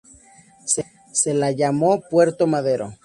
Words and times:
Se 1.11 1.31
la 1.35 1.51
llamó 1.51 2.01
Puerto 2.09 2.47
Madero. 2.47 2.95